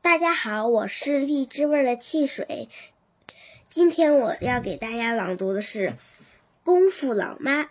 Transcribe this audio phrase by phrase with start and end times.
[0.00, 2.68] 大家好，我是荔枝味的汽水。
[3.68, 5.88] 今天我要给大家朗读的是
[6.64, 7.62] 《功夫老妈》。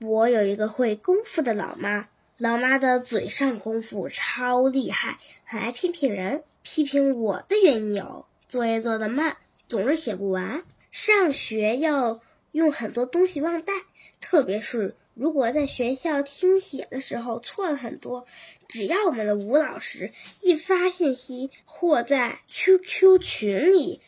[0.00, 6.44] 我有一个会功夫的老妈，老妈的嘴上功夫超厉害，很爱批评人。
[6.62, 9.36] 批评我的原因有：作业做得慢，
[9.68, 12.20] 总是写不完；上学要
[12.52, 13.72] 用很多东西忘带，
[14.20, 14.96] 特别是。
[15.16, 18.26] 如果在学校听写的时候错了很多，
[18.68, 20.12] 只要我们的吴老师
[20.42, 24.02] 一发信息或在 QQ 群里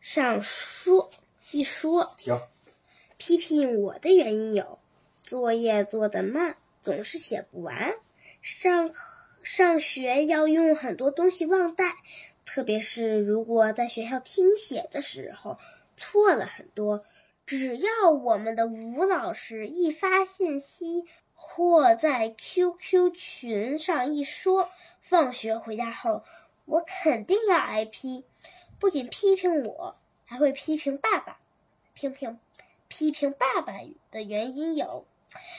[0.00, 1.10] 上说
[1.50, 2.40] 一说，停
[3.18, 4.78] 批评我的原因有：
[5.24, 7.94] 作业做得慢，总是写不完；
[8.40, 8.94] 上
[9.42, 11.96] 上学要用很多东西忘带，
[12.44, 15.58] 特别是如果在学校听写的时候
[15.96, 17.04] 错了很多。
[17.46, 21.04] 只要我们的吴老师一发信息，
[21.34, 26.22] 或在 QQ 群上一说，放学回家后，
[26.64, 28.24] 我肯定要挨批。
[28.78, 31.38] 不仅批评我，还会批评爸爸。
[31.92, 32.40] 批评
[32.88, 33.74] 批评爸爸
[34.10, 35.04] 的原因有：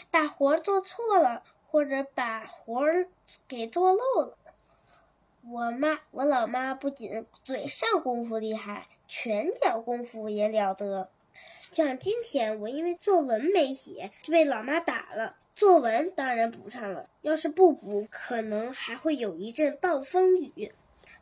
[0.10, 3.08] 把活儿做错了，或者把活儿
[3.48, 4.38] 给做漏了。
[5.48, 11.12] 我妈，我老妈不仅嘴上功夫厉害，拳脚功夫也了得。
[11.72, 15.36] 就像今天，我因为作文没写，就被老妈打了。
[15.54, 20.72] 作文当然补上了，要是不补，可能还会有一阵暴风雨。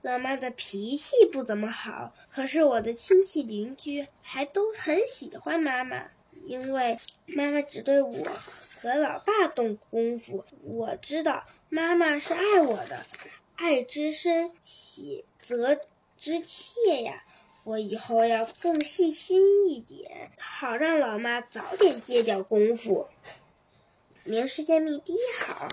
[0.01, 6.09] 老妈的脾气不怎么好，可是我的亲戚邻居还都很喜欢妈妈，
[6.45, 8.27] 因为妈妈只对我
[8.81, 10.43] 和老爸动功夫。
[10.63, 13.05] 我知道妈妈是爱我的，
[13.55, 15.79] 爱之深，喜则
[16.17, 17.23] 之切呀。
[17.65, 23.07] 我以后要更细心一点，好让老妈早点戒掉功夫。
[24.25, 25.69] 名师揭秘第一好，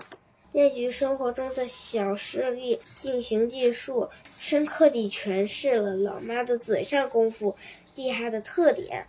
[0.53, 7.57] 列举生活中的小事例进行记述，深刻地诠释了老妈的嘴上功夫
[7.95, 9.05] 厉害的特点。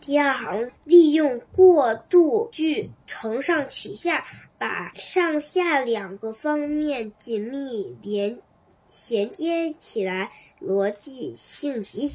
[0.00, 4.26] 第二行，利用过渡句承上启下，
[4.58, 8.38] 把上下两个方面紧密连。
[8.88, 12.10] 衔接起来，逻辑性极。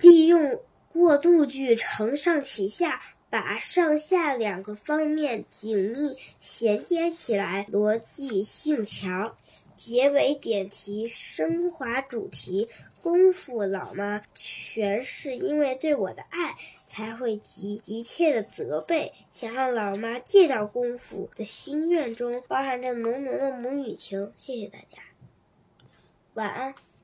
[0.00, 0.60] 利用
[0.92, 9.36] 过渡句承上启下，把上下两个方面紧密衔接起来，逻辑性强。
[9.74, 12.66] 结尾点题，升华主题。
[13.02, 24.32] 功夫老妈全是因为对我的爱，才会急急切的责备，想让老妈见到功夫的心愿中，包含着浓浓的母女情。
[24.34, 25.05] 谢谢大家。
[26.36, 26.95] 晚安。